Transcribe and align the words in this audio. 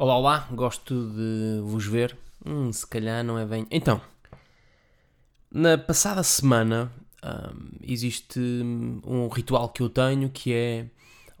Olá, 0.00 0.16
olá, 0.16 0.48
gosto 0.52 0.94
de 1.10 1.60
vos 1.60 1.84
ver. 1.84 2.16
Hum, 2.46 2.72
se 2.72 2.86
calhar 2.86 3.24
não 3.24 3.36
é 3.36 3.44
bem. 3.44 3.66
Então, 3.68 4.00
na 5.50 5.76
passada 5.76 6.22
semana 6.22 6.92
hum, 7.20 7.70
existe 7.82 8.38
um 9.04 9.26
ritual 9.26 9.70
que 9.70 9.82
eu 9.82 9.90
tenho 9.90 10.30
que 10.30 10.54
é 10.54 10.88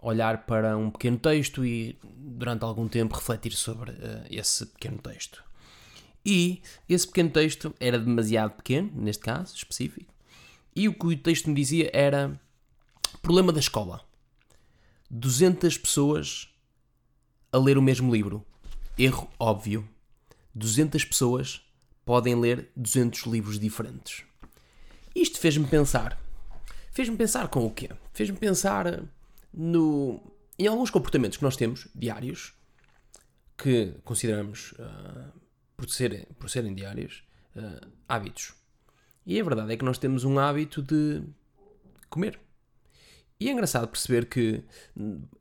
olhar 0.00 0.44
para 0.44 0.76
um 0.76 0.90
pequeno 0.90 1.18
texto 1.18 1.64
e 1.64 1.96
durante 2.02 2.64
algum 2.64 2.88
tempo 2.88 3.14
refletir 3.14 3.52
sobre 3.52 3.92
uh, 3.92 4.26
esse 4.28 4.66
pequeno 4.66 4.98
texto. 4.98 5.44
E 6.26 6.60
esse 6.88 7.06
pequeno 7.06 7.30
texto 7.30 7.72
era 7.78 7.96
demasiado 7.96 8.56
pequeno, 8.56 8.90
neste 8.92 9.22
caso 9.22 9.54
específico, 9.54 10.12
e 10.74 10.88
o 10.88 10.94
que 10.94 11.06
o 11.06 11.16
texto 11.16 11.46
me 11.46 11.54
dizia 11.54 11.92
era: 11.94 12.36
problema 13.22 13.52
da 13.52 13.60
escola. 13.60 14.00
200 15.08 15.78
pessoas 15.78 16.48
a 17.52 17.58
ler 17.58 17.78
o 17.78 17.82
mesmo 17.82 18.12
livro. 18.12 18.44
Erro 18.98 19.30
óbvio. 19.38 19.88
200 20.54 21.04
pessoas 21.04 21.64
podem 22.04 22.34
ler 22.34 22.68
200 22.74 23.22
livros 23.26 23.58
diferentes. 23.58 24.24
Isto 25.14 25.38
fez-me 25.38 25.68
pensar. 25.68 26.20
Fez-me 26.90 27.16
pensar 27.16 27.46
com 27.46 27.64
o 27.64 27.70
quê? 27.70 27.90
Fez-me 28.12 28.36
pensar 28.36 29.04
no, 29.54 30.20
em 30.58 30.66
alguns 30.66 30.90
comportamentos 30.90 31.38
que 31.38 31.44
nós 31.44 31.56
temos 31.56 31.86
diários 31.94 32.54
que 33.56 33.94
consideramos, 34.04 34.72
uh, 34.72 35.32
por, 35.76 35.88
serem, 35.88 36.24
por 36.38 36.50
serem 36.50 36.74
diários, 36.74 37.22
uh, 37.54 37.86
hábitos. 38.08 38.54
E 39.24 39.38
a 39.38 39.44
verdade 39.44 39.72
é 39.72 39.76
que 39.76 39.84
nós 39.84 39.98
temos 39.98 40.24
um 40.24 40.38
hábito 40.40 40.82
de 40.82 41.22
comer. 42.08 42.40
E 43.40 43.48
é 43.48 43.52
engraçado 43.52 43.86
perceber 43.86 44.26
que 44.26 44.64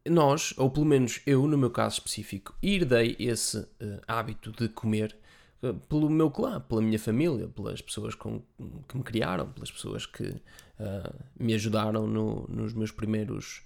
nós, 0.06 0.54
ou 0.56 0.70
pelo 0.70 0.86
menos 0.86 1.20
eu, 1.26 1.48
no 1.48 1.58
meu 1.58 1.72
caso 1.72 1.96
específico, 1.96 2.56
herdei 2.62 3.16
esse 3.18 3.58
uh, 3.58 3.68
hábito 4.08 4.52
de 4.52 4.70
comer 4.70 5.18
uh, 5.64 5.74
pelo 5.74 6.08
meu 6.08 6.30
clã, 6.30 6.62
pela 6.62 6.80
minha 6.80 7.00
família, 7.00 7.48
pelas 7.48 7.82
pessoas 7.82 8.14
com, 8.14 8.44
que 8.88 8.98
me 8.98 9.04
criaram, 9.04 9.52
pelas 9.52 9.72
pessoas 9.72 10.06
que 10.06 10.28
uh, 10.28 11.16
me 11.40 11.56
ajudaram 11.56 12.06
no, 12.06 12.46
nos 12.48 12.74
meus 12.74 12.92
primeiros, 12.92 13.64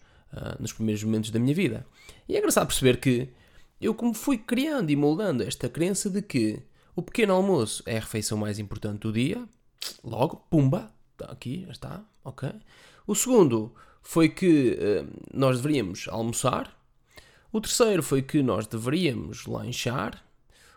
nos 0.62 0.72
primeiros 0.72 1.04
momentos 1.04 1.30
da 1.30 1.38
minha 1.38 1.54
vida. 1.54 1.86
E 2.30 2.36
é 2.38 2.40
engraçado 2.40 2.68
perceber 2.68 3.02
que 3.02 3.28
eu 3.82 3.94
como 3.94 4.14
fui 4.14 4.38
criando 4.38 4.90
e 4.90 4.96
moldando 4.96 5.44
esta 5.44 5.68
crença 5.68 6.10
de 6.10 6.22
que 6.22 6.62
o 6.96 7.02
pequeno 7.02 7.34
almoço 7.34 7.84
é 7.86 7.98
a 7.98 8.00
refeição 8.00 8.38
mais 8.38 8.58
importante 8.58 9.02
do 9.02 9.12
dia, 9.12 9.44
logo, 10.02 10.38
pumba, 10.50 10.90
está 11.12 11.34
aqui, 11.34 11.66
já 11.66 11.72
está, 11.72 12.06
ok. 12.24 12.50
O 13.06 13.14
segundo 13.14 13.76
foi 14.02 14.30
que 14.30 14.78
uh, 14.80 15.08
nós 15.34 15.58
deveríamos 15.58 16.08
almoçar. 16.10 16.76
O 17.52 17.62
terceiro 17.62 18.02
foi 18.02 18.22
que 18.22 18.42
nós 18.42 18.66
deveríamos 18.68 19.46
lanchar. 19.46 20.24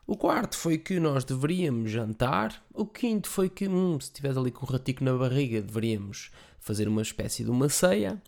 O 0.07 0.17
quarto 0.17 0.57
foi 0.57 0.77
que 0.77 1.01
nós 1.01 1.25
deveríamos 1.25 1.91
jantar. 1.91 2.63
O 2.73 2.85
quinto 2.85 3.29
foi 3.29 3.49
que, 3.49 3.67
hum, 3.67 3.99
se 3.99 4.09
estiveres 4.09 4.37
ali 4.37 4.51
com 4.51 4.67
o 4.67 4.69
ratico 4.69 5.03
na 5.03 5.15
barriga, 5.15 5.63
deveríamos 5.63 6.31
fazer 6.61 6.89
uma 6.89 7.03
espécie 7.03 7.45
de 7.45 7.51
uma 7.51 7.69
ceia. 7.69 8.23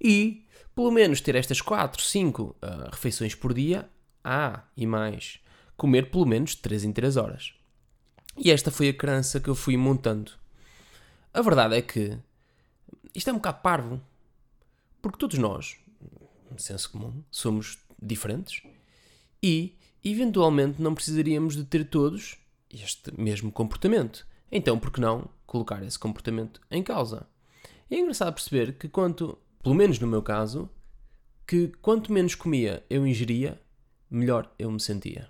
E, 0.00 0.44
pelo 0.74 0.90
menos, 0.90 1.20
ter 1.20 1.34
estas 1.34 1.60
quatro, 1.60 2.02
cinco 2.02 2.56
uh, 2.62 2.90
refeições 2.90 3.34
por 3.34 3.52
dia. 3.52 3.88
Ah, 4.22 4.64
e 4.76 4.86
mais, 4.86 5.40
comer 5.76 6.10
pelo 6.10 6.26
menos 6.26 6.54
3 6.54 6.84
em 6.84 6.92
3 6.92 7.16
horas. 7.16 7.54
E 8.36 8.50
esta 8.50 8.70
foi 8.70 8.90
a 8.90 8.94
crença 8.94 9.40
que 9.40 9.48
eu 9.48 9.54
fui 9.54 9.76
montando. 9.76 10.32
A 11.32 11.42
verdade 11.42 11.76
é 11.76 11.82
que 11.82 12.18
isto 13.14 13.30
é 13.30 13.32
um 13.32 13.36
bocado 13.36 13.60
parvo, 13.62 14.00
porque 15.00 15.18
todos 15.18 15.38
nós, 15.38 15.76
senso 16.56 16.90
comum, 16.90 17.22
somos 17.30 17.78
diferentes 18.00 18.62
e, 19.42 19.76
eventualmente, 20.04 20.80
não 20.80 20.94
precisaríamos 20.94 21.56
de 21.56 21.64
ter 21.64 21.84
todos 21.84 22.38
este 22.70 23.12
mesmo 23.20 23.50
comportamento. 23.50 24.26
Então, 24.50 24.78
por 24.78 24.90
que 24.92 25.00
não 25.00 25.28
colocar 25.46 25.82
esse 25.82 25.98
comportamento 25.98 26.60
em 26.70 26.82
causa? 26.82 27.26
É 27.90 27.98
engraçado 27.98 28.34
perceber 28.34 28.74
que 28.74 28.88
quanto, 28.88 29.38
pelo 29.62 29.74
menos 29.74 29.98
no 29.98 30.06
meu 30.06 30.22
caso, 30.22 30.68
que 31.46 31.68
quanto 31.82 32.12
menos 32.12 32.34
comia 32.34 32.84
eu 32.88 33.06
ingeria, 33.06 33.60
melhor 34.10 34.52
eu 34.58 34.70
me 34.70 34.80
sentia. 34.80 35.28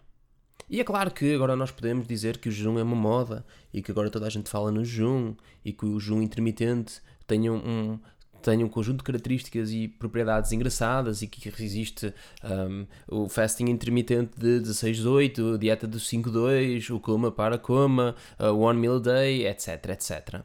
E 0.68 0.78
é 0.78 0.84
claro 0.84 1.10
que 1.10 1.34
agora 1.34 1.56
nós 1.56 1.70
podemos 1.70 2.06
dizer 2.06 2.38
que 2.38 2.48
o 2.48 2.52
jejum 2.52 2.78
é 2.78 2.82
uma 2.82 2.94
moda 2.94 3.44
e 3.72 3.82
que 3.82 3.90
agora 3.90 4.10
toda 4.10 4.26
a 4.26 4.30
gente 4.30 4.48
fala 4.48 4.70
no 4.70 4.84
jejum 4.84 5.34
e 5.64 5.72
que 5.72 5.84
o 5.84 5.98
jejum 5.98 6.22
intermitente 6.22 7.00
tem 7.26 7.50
um, 7.50 7.98
tem 8.40 8.64
um 8.64 8.68
conjunto 8.68 8.98
de 8.98 9.04
características 9.04 9.70
e 9.70 9.88
propriedades 9.88 10.52
engraçadas 10.52 11.22
e 11.22 11.26
que 11.26 11.48
existe 11.62 12.12
um, 12.42 12.86
o 13.08 13.28
fasting 13.28 13.66
intermitente 13.70 14.32
de 14.38 14.60
16-8, 14.60 15.54
a 15.54 15.58
dieta 15.58 15.86
do 15.86 15.98
5-2, 15.98 16.94
o 16.94 17.00
coma 17.00 17.30
para 17.30 17.58
coma, 17.58 18.14
o 18.38 18.58
one 18.60 18.80
meal 18.80 18.96
a 18.96 19.00
day, 19.00 19.46
etc, 19.46 19.90
etc. 19.90 20.42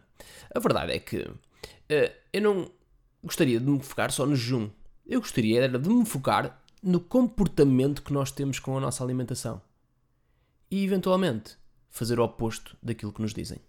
A 0.53 0.59
verdade 0.59 0.93
é 0.93 0.99
que 0.99 1.17
uh, 1.17 2.11
eu 2.31 2.41
não 2.41 2.71
gostaria 3.23 3.59
de 3.59 3.65
me 3.65 3.79
focar 3.81 4.11
só 4.11 4.25
no 4.25 4.35
jejum. 4.35 4.69
Eu 5.05 5.19
gostaria 5.19 5.63
era 5.63 5.79
de 5.79 5.89
me 5.89 6.05
focar 6.05 6.61
no 6.81 6.99
comportamento 6.99 8.03
que 8.03 8.13
nós 8.13 8.31
temos 8.31 8.59
com 8.59 8.77
a 8.77 8.79
nossa 8.79 9.03
alimentação. 9.03 9.61
E, 10.69 10.83
eventualmente, 10.83 11.57
fazer 11.89 12.19
o 12.19 12.23
oposto 12.23 12.77
daquilo 12.81 13.11
que 13.11 13.21
nos 13.21 13.33
dizem. 13.33 13.59